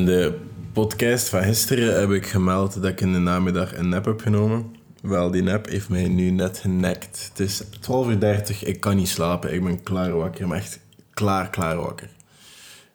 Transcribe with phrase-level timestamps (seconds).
[0.00, 0.38] in de
[0.72, 4.76] podcast van gisteren heb ik gemeld dat ik in de namiddag een nap heb genomen.
[5.02, 7.28] Wel, die nap heeft mij nu net genekt.
[7.28, 9.54] Het is 12.30 uur, ik kan niet slapen.
[9.54, 10.80] Ik ben klaar wakker, maar echt
[11.14, 12.08] klaar, klaar wakker.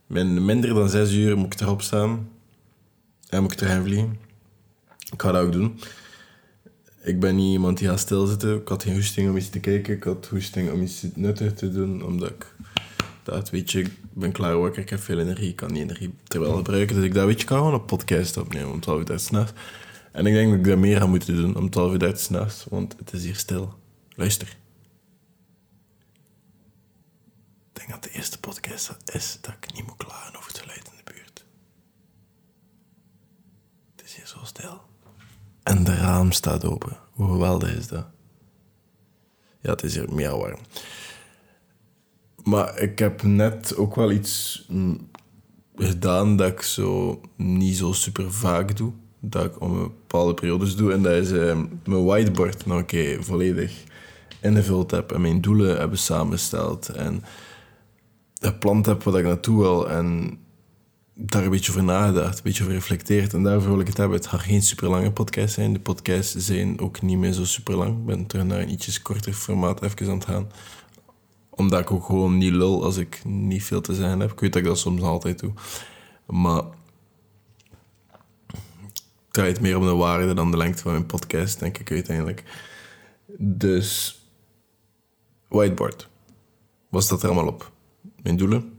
[0.07, 2.29] Min, minder dan 6 uur moet ik erop staan.
[3.30, 4.18] En moet ik erheen vliegen.
[5.12, 5.80] Ik ga dat ook doen.
[7.04, 8.56] Ik ben niet iemand die gaat stilzitten.
[8.56, 9.96] Ik had geen hoesting om iets te kijken.
[9.96, 12.06] Ik had hoesting om iets nuttig te doen.
[12.06, 12.56] Omdat ik
[13.26, 14.82] dat weet je, ik ben klaar wakker.
[14.82, 15.50] Ik heb veel energie.
[15.50, 16.96] Ik kan die energie terwijl gebruiken.
[16.96, 19.54] Dus ik dat weet je, kan gewoon een podcast opnemen om 12 uur s'nachts.
[20.12, 22.66] En ik denk dat ik dat meer ga moeten doen om 12 uur s'nachts.
[22.70, 23.73] Want het is hier stil.
[24.16, 24.48] Luister.
[27.73, 30.88] Ik denk dat de eerste podcast is dat ik niet moet klagen over het geluid
[30.91, 31.46] in de buurt.
[33.96, 34.82] Het is hier zo stil.
[35.63, 36.98] En de raam staat open.
[37.12, 38.05] Hoe geweldig is dat?
[39.62, 40.60] Ja, het is hier meer warm.
[42.45, 45.09] Maar ik heb net ook wel iets mm,
[45.76, 48.91] gedaan dat ik zo niet zo super vaak doe.
[49.20, 50.94] Dat ik om bepaalde periodes doe.
[50.94, 53.84] En dat is uh, mijn whiteboard een keer volledig
[54.41, 55.12] ingevuld heb.
[55.12, 56.90] En mijn doelen hebben samengesteld.
[56.90, 57.23] En
[58.41, 59.90] gepland heb wat ik naartoe wil.
[59.90, 60.38] En
[61.13, 63.34] daar een beetje over nagedacht, een beetje over reflecteerd.
[63.34, 64.18] En daarvoor wil ik het hebben.
[64.18, 65.73] Het gaat geen super lange podcast zijn.
[65.73, 67.97] De podcasts zijn ook niet meer zo super lang.
[67.97, 70.47] Ik ben terug naar een ietsjes korter formaat even aan het gaan.
[71.56, 74.31] Omdat ik ook gewoon niet lul als ik niet veel te zeggen heb.
[74.31, 75.53] Ik weet dat ik dat soms altijd doe.
[76.25, 76.73] Maar het
[79.31, 82.44] draait meer om de waarde dan de lengte van mijn podcast, denk ik uiteindelijk.
[83.38, 84.19] Dus,
[85.47, 86.09] whiteboard.
[86.89, 87.72] Wat staat er allemaal op?
[88.22, 88.75] Mijn doelen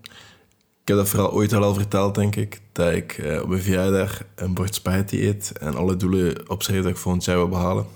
[0.86, 2.60] ik heb dat vooral ooit al, al verteld, denk ik.
[2.72, 6.91] Dat ik eh, op mijn verjaardag een bord spaghetti eet en alle doelen opschrijf dat
[6.91, 7.86] ik volgend jaar wil behalen.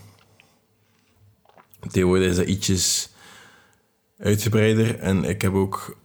[1.91, 3.11] Tegenwoordig is dat ietsjes
[4.21, 4.99] uitgebreider.
[4.99, 5.97] En ik heb ook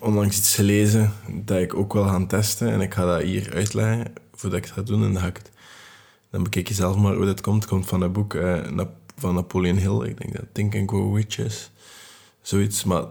[0.00, 1.12] onlangs iets gelezen
[1.44, 2.70] dat ik ook wil gaan testen.
[2.72, 5.04] En ik ga dat hier uitleggen voordat ik het ga doen.
[5.04, 5.50] En dan, het,
[6.30, 7.62] dan bekijk je zelf maar hoe dat komt.
[7.62, 8.80] Het komt van een boek uh,
[9.16, 10.08] van Napoleon Hill.
[10.08, 11.22] Ik denk dat Think and Grow.
[12.42, 12.84] Zoiets.
[12.84, 13.02] Maar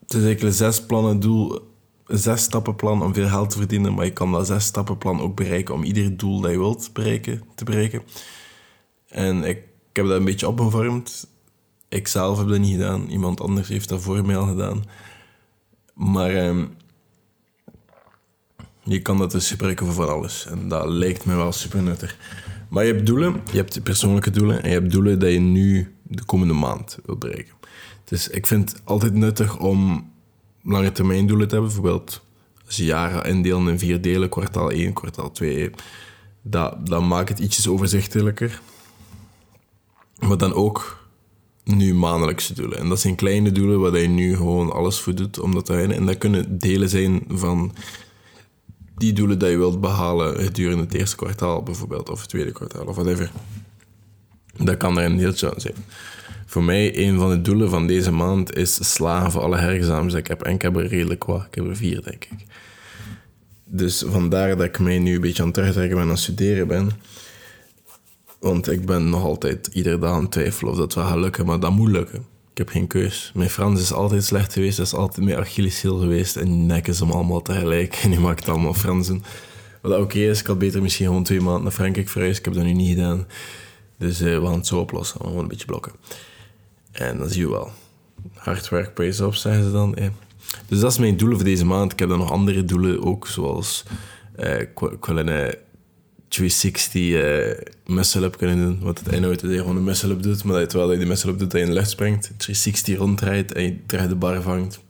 [0.00, 1.68] het is eigenlijk een zes plannen doel
[2.08, 5.74] zes stappenplan om veel geld te verdienen, maar je kan dat zes stappenplan ook bereiken
[5.74, 8.02] om ieder doel dat je wilt bereiken, te bereiken.
[9.08, 11.26] En ik, heb dat een beetje opgevormd.
[11.88, 14.84] Ik zelf heb dat niet gedaan, iemand anders heeft dat voor mij al gedaan.
[15.94, 16.66] Maar ehm,
[18.82, 20.46] je kan dat dus gebruiken voor van alles.
[20.46, 22.16] En dat lijkt me wel super nuttig.
[22.68, 25.94] Maar je hebt doelen, je hebt persoonlijke doelen en je hebt doelen dat je nu
[26.02, 27.54] de komende maand wilt bereiken.
[28.04, 30.10] Dus ik vind het altijd nuttig om
[30.62, 31.72] lange termijn doelen te hebben.
[31.72, 32.22] Bijvoorbeeld
[32.66, 35.70] als je jaren indelen in vier delen, kwartaal 1, kwartaal 2.
[36.42, 38.60] Dat, dat maakt het ietsjes overzichtelijker.
[40.18, 40.97] Maar dan ook
[41.76, 42.78] nu maandelijkse doelen.
[42.78, 45.72] En dat zijn kleine doelen waar je nu gewoon alles voor doet om dat te
[45.72, 45.96] halen.
[45.96, 47.74] En dat kunnen delen zijn van
[48.96, 52.86] die doelen die je wilt behalen gedurende het eerste kwartaal bijvoorbeeld, of het tweede kwartaal,
[52.86, 53.30] of whatever.
[54.56, 55.74] Dat kan er een deeltje aan zijn.
[56.46, 60.26] Voor mij, een van de doelen van deze maand is slagen voor alle herexamens ik
[60.26, 60.42] heb.
[60.42, 61.46] En ik heb er redelijk wat.
[61.46, 62.44] Ik heb er vier, denk ik.
[63.64, 66.68] Dus vandaar dat ik mij nu een beetje aan het terugtrekken ben aan het studeren
[66.68, 66.90] ben.
[68.38, 71.46] Want ik ben nog altijd iedere dag aan het twijfelen of dat wel gaat lukken.
[71.46, 72.18] Maar dat moet lukken.
[72.50, 73.30] Ik heb geen keus.
[73.34, 74.76] Mijn Frans is altijd slecht geweest.
[74.76, 76.36] Dat is altijd mijn Achilleshiel geweest.
[76.36, 77.94] En nek is hem allemaal tegelijk.
[78.02, 79.22] En nu maakt allemaal Fransen.
[79.82, 80.40] Wat oké is.
[80.40, 82.38] Ik had beter misschien gewoon twee maanden naar Frankrijk verhuisd.
[82.38, 83.26] Ik heb dat nu niet gedaan.
[83.98, 85.20] Dus uh, we gaan het zo oplossen.
[85.20, 85.92] Gewoon een beetje blokken.
[86.92, 87.70] En dan zie je wel.
[88.34, 89.96] Hard werk pays op, zeggen ze dan.
[90.66, 91.92] Dus dat is mijn doelen voor deze maand.
[91.92, 93.84] Ik heb dan nog andere doelen ook, zoals
[94.38, 95.24] uh, ik, wil
[96.28, 98.80] 360 uh, muscle-up kunnen doen.
[98.80, 101.38] Wat het inhoudt dat je gewoon een muscle-up doet, maar dat terwijl je die muscle-up
[101.38, 102.22] doet, dat je in de lucht springt.
[102.22, 104.80] 360 ronddraait en je terug de bar vangt.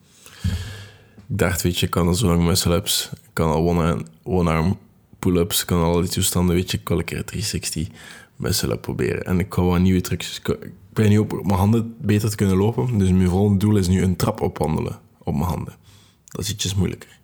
[1.28, 3.10] Ik dacht, weet je, ik kan al zo lang muscle-ups.
[3.12, 3.68] Ik kan al
[4.22, 4.78] one-arm
[5.18, 5.60] pull-ups.
[5.60, 6.78] Ik kan al die toestanden, weet je.
[6.78, 7.88] Ik wil een keer 360
[8.36, 9.24] muscle-up proberen.
[9.24, 10.40] En ik kan wat nieuwe trucjes
[10.92, 12.98] ben niet op mijn handen beter te kunnen lopen.
[12.98, 15.74] Dus mijn volgende doel is nu een trap opwandelen op mijn handen.
[16.24, 17.18] Dat is ietsjes moeilijker.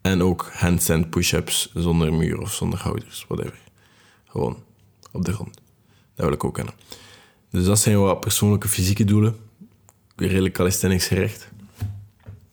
[0.00, 3.58] En ook handstand push-ups zonder muur of zonder houders, whatever.
[4.24, 4.62] Gewoon
[5.12, 5.60] op de grond.
[6.14, 6.74] Dat wil ik ook kennen.
[7.50, 9.36] Dus dat zijn wat persoonlijke fysieke doelen.
[10.16, 11.48] Redelijk calisthenics gericht.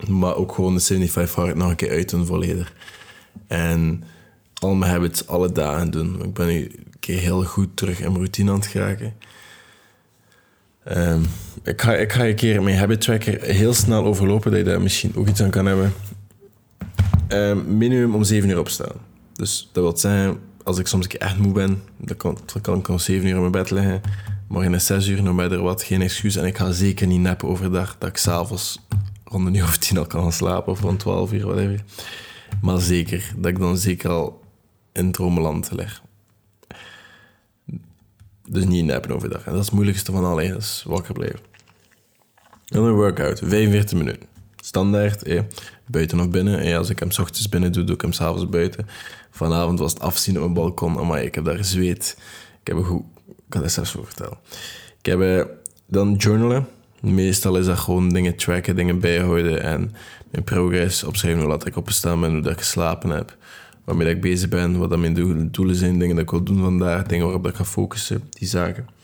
[0.07, 2.73] Maar ook gewoon de 75 hard nog een keer uit doen volledig.
[3.47, 4.03] En
[4.53, 6.23] al mijn habits alle dagen doen.
[6.23, 9.13] Ik ben nu een keer heel goed terug in mijn routine aan het geraken.
[10.91, 11.25] Um,
[11.63, 14.81] ik, ga, ik ga een keer mijn habit tracker heel snel overlopen, dat je daar
[14.81, 15.93] misschien ook iets aan kan hebben.
[17.29, 18.95] Um, minimum om 7 uur opstaan.
[19.33, 22.99] Dus dat wil zeggen, als ik soms echt moe ben, dan kan, kan ik om
[22.99, 24.01] 7 uur in mijn bed liggen.
[24.47, 26.35] Morgen is 6 uur, no matter wat, geen excuus.
[26.35, 28.79] En ik ga zeker niet nappen overdag, dat ik s'avonds
[29.23, 31.83] rond een uur of tien al kan slapen, of rond 12 uur, whatever.
[32.61, 34.41] Maar zeker, dat ik dan zeker al
[34.93, 36.01] in dromenland lig.
[38.49, 39.45] Dus niet nappen overdag.
[39.45, 41.39] En dat is het moeilijkste van is wakker blijven.
[42.65, 44.36] Dan een workout, 45 minuten.
[44.67, 45.23] Standaard,
[45.85, 46.77] buiten of binnen.
[46.77, 48.87] Als ik hem s ochtends binnen doe, doe ik hem s'avonds buiten.
[49.31, 51.07] Vanavond was het afzien op mijn balkon.
[51.07, 52.17] Maar ik heb daar zweet.
[52.61, 53.03] Ik heb een goed...
[53.27, 54.37] Ik kan het zelfs zo vertellen.
[54.99, 55.43] Ik heb eh,
[55.85, 56.67] dan journalen.
[56.99, 59.95] Meestal is dat gewoon dingen tracken, dingen bijhouden en
[60.31, 63.35] mijn progress opschrijven, hoe laat ik opgestaan ben, hoe dat ik geslapen heb,
[63.83, 67.03] waarmee ik bezig ben, wat dat mijn doelen zijn, dingen dat ik wil doen vandaag,
[67.03, 68.96] dingen waarop ik ga focussen, die zaken.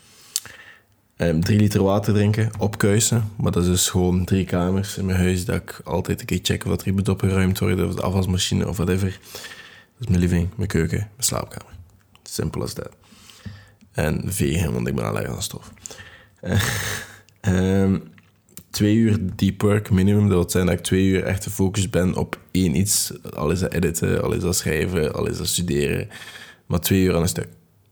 [1.16, 3.30] Um, drie liter water drinken, opkuisen.
[3.36, 6.38] Maar dat is dus gewoon drie kamers in mijn huis dat ik altijd een keer
[6.42, 9.08] check of er moet opgeruimd worden, of de afwasmachine of whatever.
[9.08, 11.72] Dat is mijn living, mijn keuken, mijn slaapkamer.
[12.22, 12.90] Simpel als dat.
[13.92, 15.72] En vegen, want ik ben allergisch aan stof.
[17.40, 18.02] um,
[18.70, 20.28] twee uur deep work minimum.
[20.28, 23.12] Dat wil zijn dat ik twee uur echt gefocust ben op één iets.
[23.34, 26.08] Al is dat editen, al is dat schrijven, al is dat studeren.
[26.66, 27.48] Maar twee uur aan een stuk.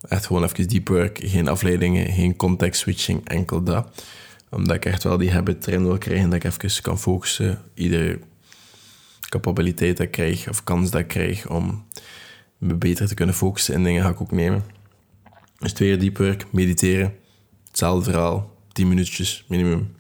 [0.09, 4.03] Echt gewoon even deep work, geen afleidingen, geen context switching, enkel dat.
[4.51, 7.63] Omdat ik echt wel die habit erin wil krijgen, dat ik even kan focussen.
[7.75, 8.19] Iedere
[9.29, 11.85] capabiliteit dat krijg, of kans dat ik krijg om
[12.59, 14.65] me beter te kunnen focussen in dingen, ga ik ook nemen.
[15.59, 17.15] Dus twee deep work, mediteren.
[17.67, 19.95] Hetzelfde verhaal, 10 minuutjes minimum.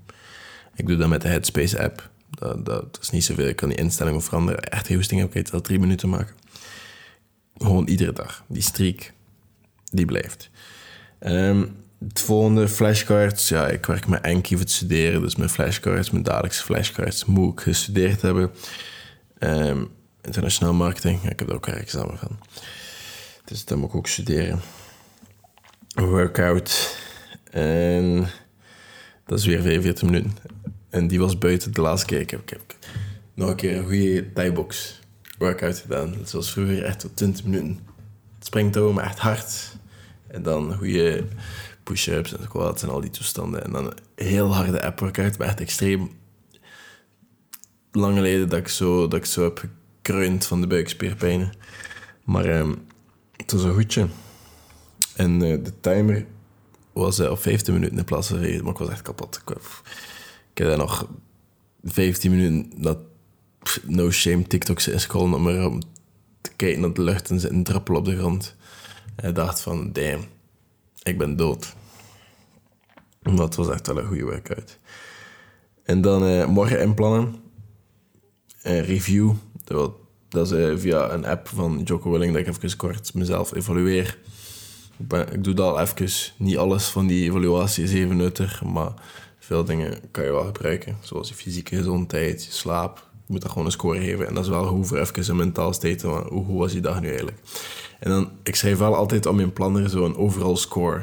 [0.74, 2.10] Ik doe dat met de Headspace app.
[2.30, 3.48] Dat, dat, is niet zoveel.
[3.48, 4.62] Ik kan die instellingen veranderen.
[4.62, 6.34] Echt heel sting heb ik dat drie minuten maken.
[7.56, 8.44] Gewoon iedere dag.
[8.48, 9.12] Die streak,
[9.92, 10.50] die blijft.
[11.20, 11.76] Um,
[12.08, 13.48] het volgende, flashcards.
[13.48, 15.20] Ja, ik werk met Enki voor het studeren.
[15.20, 18.50] Dus mijn flashcards, mijn dagelijkse flashcards, moet ik gestudeerd hebben.
[19.38, 19.88] Um,
[20.22, 22.38] internationaal marketing, ik heb er ook een examen van.
[23.44, 24.60] Dus dat moet ik ook studeren.
[25.94, 26.96] Workout.
[27.50, 28.26] En
[29.26, 30.32] dat is weer 45 minuten.
[30.90, 32.20] En die was buiten de laatste keer.
[32.20, 32.76] Ik heb, ik
[33.34, 35.00] nog een keer een goede thai-box
[35.38, 36.14] workout gedaan.
[36.18, 37.80] Dat was vroeger echt tot 20 minuten.
[38.36, 39.76] Het springtouw, maar echt hard.
[40.32, 41.24] En dan goede
[41.82, 43.64] push-ups en squats en al die toestanden.
[43.64, 46.10] En dan een heel harde app-workout, maar echt extreem
[47.92, 51.52] lang geleden dat ik zo, dat ik zo heb gekruind van de buikspierpijnen.
[52.24, 52.86] Maar um,
[53.36, 54.06] het was een goedje.
[55.16, 56.26] En uh, de timer
[56.92, 59.42] was uh, op 15 minuten in plaats van maar ik was echt kapot.
[59.46, 61.08] Ik, heb daar nog
[61.84, 62.98] 15 minuten dat
[63.82, 65.80] no shame TikToks inscrollen om maar om
[66.40, 68.56] te kijken naar de lucht en zitten druppelen op de grond.
[69.22, 70.24] Ik dacht van, damn,
[71.02, 71.74] ik ben dood.
[73.20, 74.78] Dat was echt wel een goede workout.
[75.82, 77.34] En dan uh, morgen inplannen.
[78.66, 79.32] Uh, review.
[79.64, 79.92] Dat,
[80.28, 84.18] dat is uh, via een app van Jocko Willing dat ik even kort mezelf evalueer
[85.10, 86.34] ik doe dat al even.
[86.36, 88.92] Niet alles van die evaluatie is even nuttig, maar
[89.38, 90.96] veel dingen kan je wel gebruiken.
[91.00, 93.10] Zoals je fysieke gezondheid, je slaap.
[93.26, 94.26] Je moet dat gewoon een score geven.
[94.26, 96.06] En dat is wel goed voor even een mentaal state.
[96.06, 97.38] Hoe, hoe was die dag nu eigenlijk?
[97.98, 101.02] En dan, ik schrijf wel altijd op mijn planner zo'n overall score.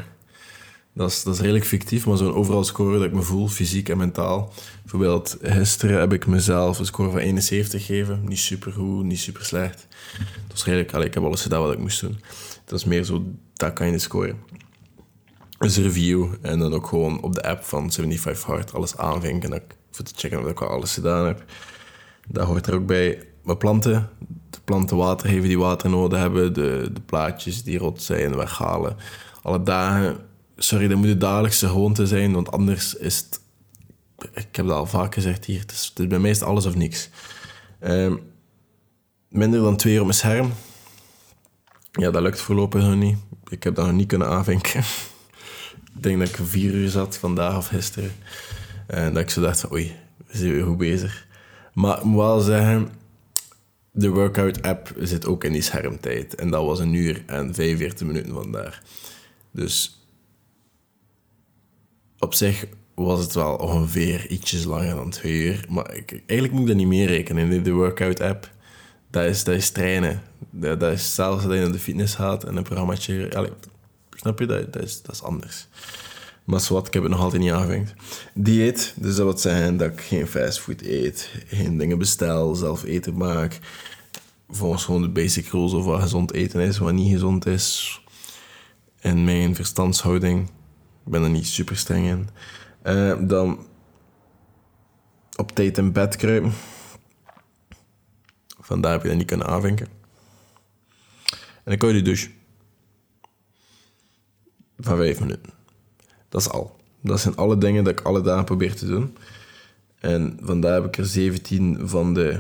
[0.94, 3.90] Dat is, dat is redelijk fictief, maar zo'n overall score dat ik me voel, fysiek
[3.90, 4.54] en mentaal.
[4.82, 8.22] Bijvoorbeeld, gisteren heb ik mezelf een score van 71 gegeven.
[8.28, 9.88] Niet super goed, niet super slecht.
[10.18, 12.20] Dat was redelijk, ik heb alles gedaan wat ik moest doen.
[12.66, 13.24] Dat is meer zo
[13.54, 14.38] dat kan je scoren.
[15.60, 19.50] Dus review en dan ook gewoon op de app van 75 Hard alles aanvinken.
[19.50, 19.62] Dat,
[19.92, 21.44] voor te checken of ik al alles gedaan heb.
[22.32, 23.24] Dat hoort er ook bij.
[23.44, 24.10] Mijn planten,
[24.50, 26.54] de planten water geven die water nodig hebben.
[26.54, 28.98] De, de plaatjes die rot zijn, weghalen.
[29.42, 30.18] Alle dagen,
[30.58, 33.42] sorry, dat moet de dagelijkse gewoonte zijn, want anders is het.
[34.34, 37.10] Ik heb dat al vaak gezegd hier, het is, bij mij alles of niks.
[37.82, 38.20] Um,
[39.30, 40.52] minder dan twee uur op mijn scherm.
[41.92, 43.18] Ja, dat lukt voorlopig nog niet
[43.50, 44.80] ik heb dat nog niet kunnen aanvinken.
[45.96, 48.12] ik denk dat ik vier uur zat vandaag of gisteren.
[48.88, 49.96] En dat ik zo dacht oei,
[50.28, 51.28] we zijn weer goed bezig.
[51.74, 52.90] Maar ik moet wel zeggen,
[53.92, 56.36] de workout-app zit ook in die schermtijd.
[56.36, 58.84] En dat was een uur en 45 minuten vandaar.
[59.52, 60.04] Dus
[62.20, 65.66] op zich was het wel ongeveer ietsjes langer dan twee uur.
[65.70, 68.50] Maar ik, eigenlijk moet ik dat niet meer rekenen in de workout-app
[69.10, 70.22] dat is, dat is trainen.
[70.50, 73.48] Dat, is zelfs dat je naar de fitness gaat en een programmaatje...
[74.16, 74.46] Snap je?
[74.46, 75.68] Dat, dat, is, dat is anders.
[76.50, 77.90] Maar wat, ik heb het nog altijd niet aangevangen.
[78.34, 83.18] Dieet, dus dat wil zeggen dat ik geen fastfood eet, geen dingen bestel, zelf eten
[83.18, 83.60] maak.
[84.48, 88.02] Volgens gewoon de basic rules of wat gezond eten is, wat niet gezond is.
[89.00, 90.50] En mijn verstandshouding,
[91.06, 92.30] ik ben er niet super streng in.
[92.84, 93.66] Uh, dan
[95.36, 96.54] op tijd in bed kruipen.
[98.60, 99.88] Vandaar heb je dat niet kunnen aanvinken.
[101.30, 102.30] En dan kan je de douche.
[104.78, 105.59] Van vijf minuten.
[106.30, 106.76] Dat is al.
[107.02, 109.18] Dat zijn alle dingen dat ik alle dagen probeer te doen.
[110.00, 112.40] En vandaar heb ik er 17 van de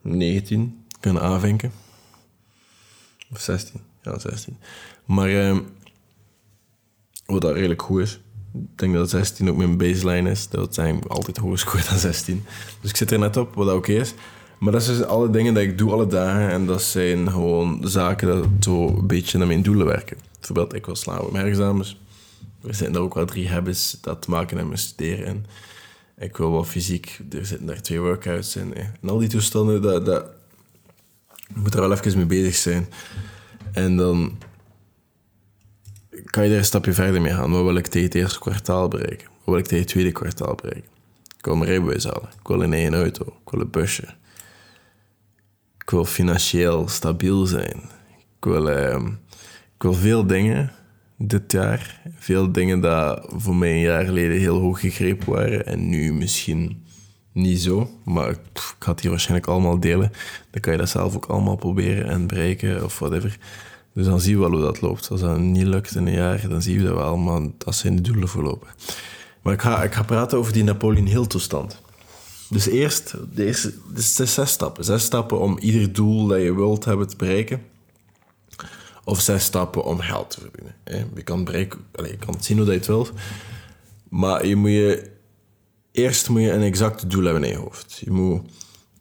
[0.00, 1.72] 19 kunnen aanvinken.
[3.32, 3.80] Of 16.
[4.02, 4.56] Ja, 16.
[5.04, 5.60] Maar ehm,
[7.26, 8.20] wat dat redelijk goed is.
[8.54, 10.48] Ik denk dat 16 ook mijn baseline is.
[10.48, 12.44] Dat zijn altijd hoger scoort dan 16.
[12.80, 14.14] Dus ik zit er net op, wat dat oké is.
[14.58, 16.50] Maar dat zijn alle dingen die ik doe alle dagen.
[16.50, 20.16] En dat zijn gewoon zaken dat zo een beetje naar mijn doelen werken.
[20.38, 21.98] Bijvoorbeeld, ik wil slapen op mijn examens.
[22.66, 25.26] Er zijn er ook wel drie habits dat maken met mijn studeren.
[25.26, 25.46] En
[26.16, 28.74] ik wil wel fysiek, er zitten daar twee workouts in.
[28.74, 30.26] En al die toestanden, dat, dat
[31.54, 32.88] moet er wel even mee bezig zijn.
[33.72, 34.38] En dan
[36.24, 37.50] kan je er een stapje verder mee gaan.
[37.50, 39.26] Wat wil ik tegen het eerste kwartaal bereiken?
[39.26, 40.90] Wat wil ik tegen het tweede kwartaal bereiken?
[41.38, 42.28] Ik wil mijn rijbewijs halen.
[42.40, 43.24] Ik wil een eigen auto.
[43.24, 44.14] Ik wil een busje.
[45.78, 47.82] Ik wil financieel stabiel zijn.
[48.38, 49.06] Ik wil, ehm,
[49.74, 50.72] ik wil veel dingen
[51.18, 52.00] dit jaar.
[52.18, 55.66] Veel dingen dat voor mij een jaar geleden heel hoog gegrepen waren.
[55.66, 56.84] En nu misschien
[57.32, 57.90] niet zo.
[58.04, 58.38] Maar ik
[58.78, 60.12] ga hier waarschijnlijk allemaal delen.
[60.50, 63.38] Dan kan je dat zelf ook allemaal proberen en bereiken of whatever.
[63.94, 65.10] Dus dan zien we wel hoe dat loopt.
[65.10, 67.16] Als dat niet lukt in een jaar, dan zien we dat wel.
[67.16, 68.68] Maar dat zijn de doelen voorlopen.
[69.42, 71.82] Maar ik ga, ik ga praten over die Napoleon Hill toestand.
[72.50, 74.84] Dus eerst, de eerste, dus zes stappen.
[74.84, 77.62] Zes stappen om ieder doel dat je wilt hebben te bereiken.
[79.04, 80.74] Of zes stappen om geld te verdienen.
[81.14, 83.12] Je kan, bereiken, allez, je kan zien hoe dat je het wilt.
[84.08, 85.10] Maar je moet je,
[85.92, 88.00] eerst moet je een exact doel hebben in je hoofd.
[88.04, 88.42] Je moet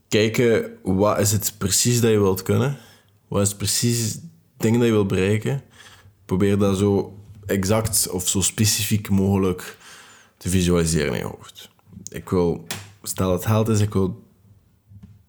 [0.08, 2.78] kijken, wat is het precies dat je wilt kunnen?
[3.28, 4.20] Wat is precies
[4.58, 5.62] dingen dat je wilt bereiken?
[6.26, 9.78] Probeer dat zo exact of zo specifiek mogelijk
[10.38, 11.70] te visualiseren in je hoofd.
[12.10, 12.66] Ik wil,
[13.04, 14.24] stel het geld is, ik wil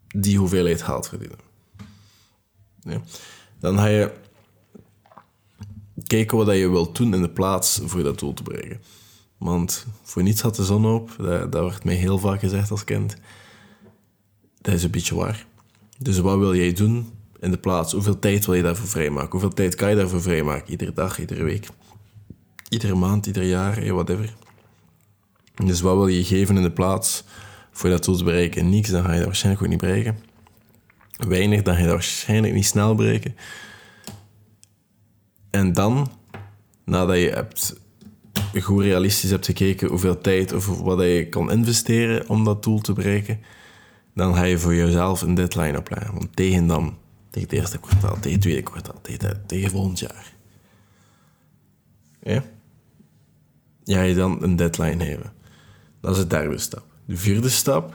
[0.07, 1.37] die hoeveelheid geld verdienen.
[2.79, 3.01] Ja.
[3.59, 4.11] Dan ga je
[6.07, 8.81] kijken wat je wilt doen in de plaats voor dat doel te bereiken.
[9.37, 12.83] Want voor niets had de zon op, dat, dat werd mij heel vaak gezegd als
[12.83, 13.15] kind.
[14.61, 15.45] Dat is een beetje waar.
[15.97, 17.09] Dus wat wil jij doen
[17.39, 17.93] in de plaats?
[17.93, 19.31] Hoeveel tijd wil je daarvoor vrijmaken?
[19.31, 20.71] Hoeveel tijd kan je daarvoor vrijmaken?
[20.71, 21.67] Iedere dag, iedere week,
[22.69, 24.33] iedere maand, ieder jaar, whatever.
[25.65, 27.23] Dus wat wil je geven in de plaats
[27.71, 28.69] voor dat doel te bereiken?
[28.69, 30.17] Niks, dan ga je dat waarschijnlijk ook niet bereiken.
[31.17, 33.35] Weinig, dan ga je dat waarschijnlijk niet snel bereiken.
[35.55, 36.11] En dan,
[36.85, 37.75] nadat je hebt
[38.61, 42.93] goed realistisch hebt gekeken hoeveel tijd of wat je kan investeren om dat doel te
[42.93, 43.41] bereiken,
[44.13, 46.13] dan ga je voor jezelf een deadline opleggen.
[46.13, 46.97] Want tegen dan,
[47.29, 50.33] tegen het eerste kwartaal, tegen het tweede kwartaal, tegen, tegen volgend jaar.
[52.21, 52.43] Ja?
[53.83, 55.33] Ja, je dan een deadline hebben.
[56.01, 56.85] Dat is de derde stap.
[57.05, 57.93] De vierde stap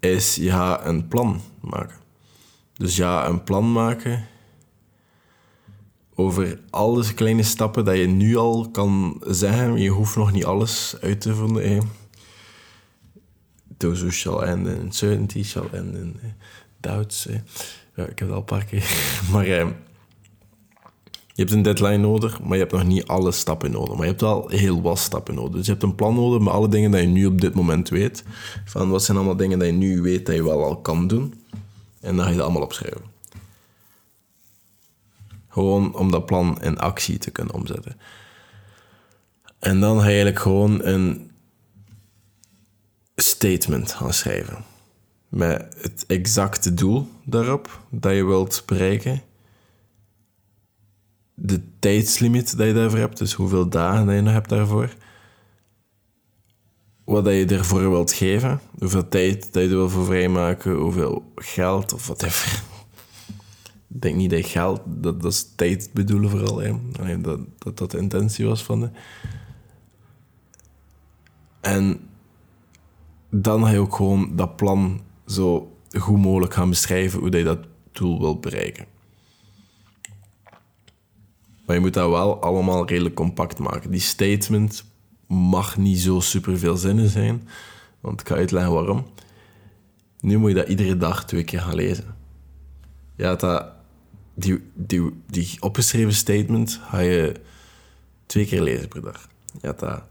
[0.00, 1.96] is gaat een plan maken.
[2.74, 4.26] Dus ja, een plan maken
[6.14, 9.76] over alle kleine stappen dat je nu al kan zeggen.
[9.76, 11.68] Je hoeft nog niet alles uit te vinden.
[11.68, 11.78] Hè.
[13.76, 16.20] Those shall end in uncertainty shall end in
[16.80, 17.28] doubts.
[17.94, 18.84] Ja, ik heb het al een paar keer.
[19.32, 19.68] Maar eh,
[21.34, 23.94] je hebt een deadline nodig, maar je hebt nog niet alle stappen nodig.
[23.94, 25.52] Maar je hebt wel heel wat stappen nodig.
[25.54, 27.88] Dus je hebt een plan nodig met alle dingen dat je nu op dit moment
[27.88, 28.24] weet.
[28.64, 31.34] Van wat zijn allemaal dingen dat je nu weet dat je wel al kan doen.
[32.00, 33.13] En dan ga je dat allemaal opschrijven.
[35.54, 37.96] Gewoon om dat plan in actie te kunnen omzetten.
[39.58, 41.30] En dan ga je eigenlijk gewoon een
[43.16, 44.64] statement gaan schrijven.
[45.28, 49.22] Met het exacte doel daarop dat je wilt bereiken.
[51.34, 54.94] De tijdslimiet dat je daarvoor hebt, dus hoeveel dagen dat je nog hebt daarvoor.
[57.04, 61.92] Wat dat je ervoor wilt geven, hoeveel tijd je er wil voor vrijmaken, hoeveel geld
[61.92, 62.72] of whatever
[64.00, 66.58] denk niet dat geld, dat, dat is tijd bedoelen vooral.
[66.58, 67.20] Hè.
[67.20, 68.90] dat, dat dat de intentie was van de.
[71.60, 72.00] En
[73.30, 77.58] dan ga je ook gewoon dat plan zo goed mogelijk gaan beschrijven hoe je dat
[77.92, 78.86] doel wilt bereiken.
[81.66, 83.90] Maar je moet dat wel allemaal redelijk compact maken.
[83.90, 84.84] Die statement
[85.26, 87.48] mag niet zo super veel zinnen zijn,
[88.00, 89.06] want ik ga uitleggen waarom.
[90.20, 92.16] Nu moet je dat iedere dag twee keer gaan lezen.
[93.16, 93.72] Ja, dat
[94.34, 97.40] die, die, die opgeschreven statement ga je
[98.26, 99.28] twee keer lezen per dag.
[99.60, 100.02] Dat,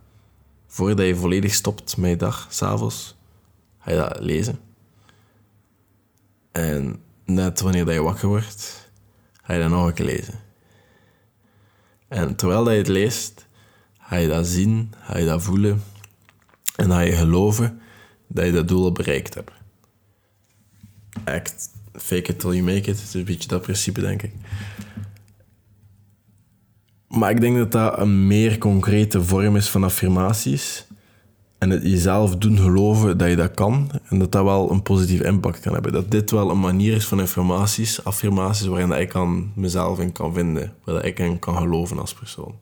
[0.67, 3.15] voordat je volledig stopt met je dag, s'avonds,
[3.79, 4.59] ga je dat lezen.
[6.51, 8.89] En net wanneer je wakker wordt,
[9.43, 10.39] ga je dat nog een keer lezen.
[12.07, 13.45] En terwijl je het leest,
[13.99, 15.83] ga je dat zien, ga je dat voelen
[16.75, 17.81] en ga je geloven
[18.27, 19.51] dat je dat doel bereikt hebt.
[21.23, 22.85] Echt fake it till you make it.
[22.85, 24.31] Het is een beetje dat principe, denk ik.
[27.07, 30.85] Maar ik denk dat dat een meer concrete vorm is van affirmaties.
[31.57, 35.25] En het jezelf doen geloven dat je dat kan en dat dat wel een positieve
[35.25, 35.91] impact kan hebben.
[35.91, 40.33] Dat dit wel een manier is van informaties, affirmaties, waarin ik kan mezelf in kan
[40.33, 42.55] vinden, waar ik in kan geloven als persoon.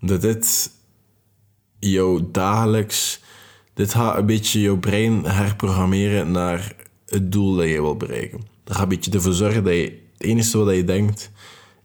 [0.00, 0.70] Dat dit
[1.78, 3.20] jou dagelijks,
[3.74, 6.74] dit gaat een beetje jouw brein herprogrammeren naar
[7.08, 8.40] het doel dat je wil bereiken.
[8.64, 11.30] Gaat een beetje ervoor zorgen dat je het enige wat je denkt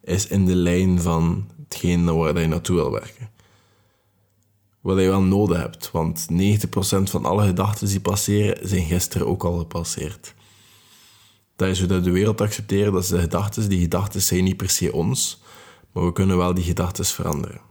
[0.04, 3.32] is in de lijn van hetgeen waar je naartoe wil werken
[4.84, 5.92] wat je wel nodig hebt.
[5.92, 6.36] Want 90%
[7.04, 10.34] van alle gedachten die passeren, zijn gisteren ook al gepasseerd.
[11.56, 14.58] Dat is hoe dat de wereld accepteren, dat ze de gedachten, die gedachten zijn niet
[14.58, 15.42] per se ons,
[15.92, 17.62] maar we kunnen wel die gedachten veranderen.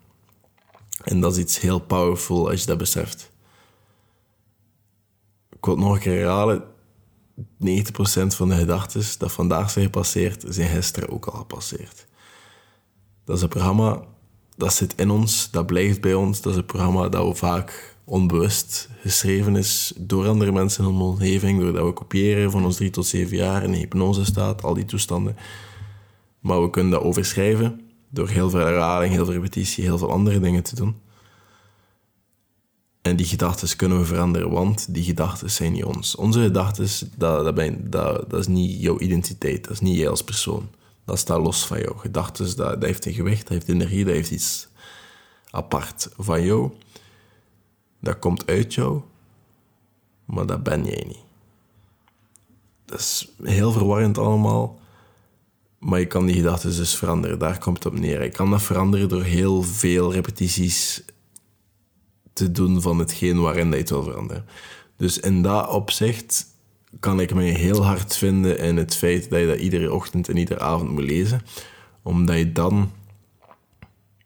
[1.02, 3.30] En dat is iets heel powerful als je dat beseft.
[5.50, 6.64] Ik wil het nog een keer herhalen.
[7.38, 7.42] 90%
[8.26, 12.06] van de gedachten dat vandaag zijn gepasseerd, zijn gisteren ook al gepasseerd.
[13.24, 14.02] Dat is een programma
[14.56, 16.40] dat zit in ons, dat blijft bij ons.
[16.40, 21.04] Dat is een programma dat we vaak onbewust geschreven is door andere mensen in onze
[21.04, 24.84] omgeving, doordat we kopiëren van ons drie tot zeven jaar in hypnose staat, al die
[24.84, 25.36] toestanden.
[26.40, 30.40] Maar we kunnen dat overschrijven door heel veel herhaling, heel veel repetitie, heel veel andere
[30.40, 30.96] dingen te doen.
[33.02, 36.14] En die gedachten kunnen we veranderen, want die gedachten zijn niet ons.
[36.16, 40.24] Onze gedachten, dat, dat, dat, dat is niet jouw identiteit, dat is niet jij als
[40.24, 40.68] persoon
[41.04, 41.98] dat staat los van jou.
[41.98, 44.68] Gedachten, dat, heeft een gewicht, dat heeft energie, dat heeft iets
[45.50, 46.70] apart van jou.
[48.00, 49.00] Dat komt uit jou,
[50.24, 51.24] maar dat ben jij niet.
[52.84, 54.80] Dat is heel verwarrend allemaal,
[55.78, 57.38] maar je kan die gedachten dus veranderen.
[57.38, 58.22] Daar komt het op neer.
[58.22, 61.04] Je kan dat veranderen door heel veel repetities
[62.32, 64.44] te doen van hetgeen waarin je het wil veranderen.
[64.96, 66.46] Dus in dat opzicht
[67.00, 70.36] kan ik me heel hard vinden in het feit dat je dat iedere ochtend en
[70.36, 71.42] iedere avond moet lezen.
[72.02, 72.90] Omdat je dan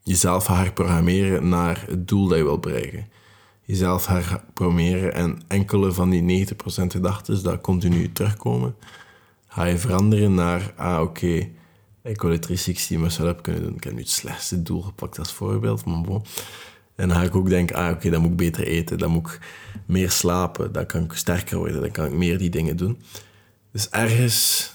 [0.03, 3.07] jezelf gaat naar het doel dat je wil bereiken.
[3.61, 6.53] Jezelf herprogrammeren en enkele van die 90%
[6.87, 8.75] gedachten dat continu terugkomen,
[9.47, 11.49] ga je veranderen naar, ah oké,
[12.03, 13.75] ik wil het 360 mezelf kunnen doen.
[13.75, 16.23] Ik heb nu het slechtste doel gepakt als voorbeeld, maar bon.
[16.97, 19.27] En dan ga ik ook denken, ah oké, dan moet ik beter eten, dan moet
[19.27, 19.39] ik
[19.85, 23.01] meer slapen, dan kan ik sterker worden, dan kan ik meer die dingen doen.
[23.71, 24.71] Dus ergens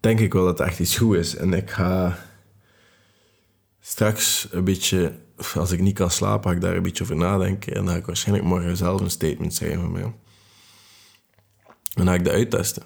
[0.00, 1.36] denk ik wel dat het echt iets goed is.
[1.36, 2.18] En ik ga
[3.80, 5.14] straks een beetje,
[5.54, 7.74] als ik niet kan slapen, ga ik daar een beetje over nadenken.
[7.74, 10.02] En dan ga ik waarschijnlijk morgen zelf een statement zeggen van mij.
[10.02, 10.14] En
[11.94, 12.82] dan ga ik dat uittesten.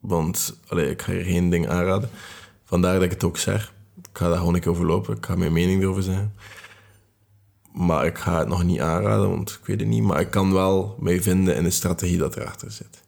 [0.00, 2.10] Want allee, ik ga hier geen ding aanraden.
[2.64, 3.72] Vandaar dat ik het ook zeg.
[3.96, 5.16] Ik ga daar gewoon een keer over lopen.
[5.16, 6.34] Ik ga mijn mening erover zeggen.
[7.72, 10.02] Maar ik ga het nog niet aanraden, want ik weet het niet.
[10.02, 13.02] Maar ik kan wel mee vinden in de strategie dat erachter zit.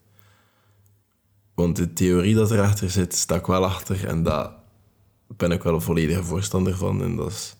[1.54, 4.06] Want de theorie dat erachter zit, sta ik wel achter.
[4.06, 4.50] En daar
[5.26, 7.02] ben ik wel een volledige voorstander van.
[7.02, 7.56] En dat is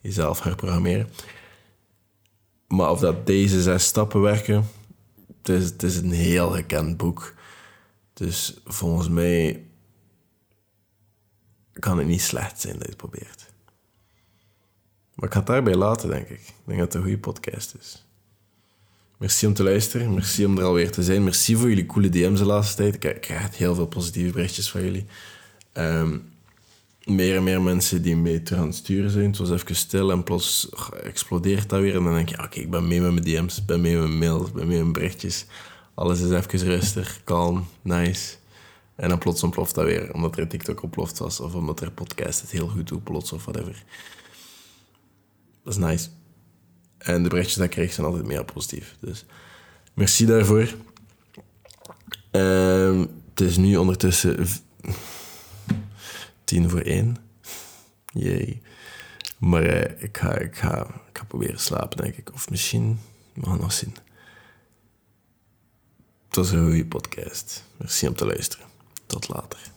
[0.00, 1.08] jezelf herprogrammeren.
[2.68, 4.66] Maar of dat deze zes stappen werken,
[5.38, 7.34] het is, het is een heel gekend boek.
[8.12, 9.66] Dus volgens mij
[11.72, 13.45] kan het niet slecht zijn dat je het probeert.
[15.16, 16.40] Maar ik ga het daarbij laten, denk ik.
[16.40, 18.04] Ik denk dat het een goede podcast is.
[19.16, 20.14] Merci om te luisteren.
[20.14, 21.24] Merci om er alweer te zijn.
[21.24, 23.04] Merci voor jullie coole DM's de laatste tijd.
[23.04, 25.06] Ik krijg heel veel positieve berichtjes van jullie.
[25.72, 26.34] Um,
[27.04, 29.26] meer en meer mensen die mee te gaan sturen zijn.
[29.26, 30.68] Het was even stil en plots
[31.02, 31.96] explodeert dat weer.
[31.96, 34.08] En dan denk je, oké, ik ben mee met mijn DM's, ik ben mee met
[34.08, 35.46] mijn mails, ben mee met mijn berichtjes.
[35.94, 38.34] Alles is even rustig, kalm, nice.
[38.94, 41.40] En dan plots ontploft dat weer, omdat er TikTok oploft was.
[41.40, 43.84] Of omdat er podcast het heel goed doet plots, of whatever.
[45.66, 46.08] Dat is nice.
[46.98, 48.96] En de berichtjes die ik krijg zijn altijd meer positief.
[49.00, 49.24] Dus
[49.94, 50.74] merci daarvoor.
[52.30, 53.00] Um,
[53.30, 54.46] het is nu ondertussen
[56.44, 57.16] tien voor één.
[58.12, 58.62] Jee.
[59.38, 62.32] Maar uh, ik, ga, ik, ga, ik ga proberen slapen, denk ik.
[62.32, 62.98] Of misschien,
[63.34, 63.96] we gaan nog zien.
[66.26, 67.64] Het was een goede podcast.
[67.76, 68.66] Merci om te luisteren.
[69.06, 69.74] Tot later.